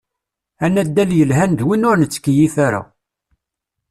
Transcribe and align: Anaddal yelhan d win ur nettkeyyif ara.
Anaddal 0.65 1.11
yelhan 1.17 1.51
d 1.59 1.61
win 1.67 1.87
ur 1.89 1.97
nettkeyyif 1.97 2.55
ara. 2.65 2.81